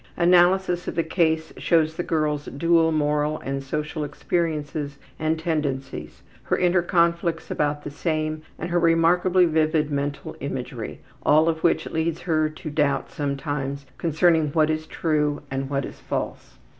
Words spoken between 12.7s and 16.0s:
doubt sometimes concerning what is true and what is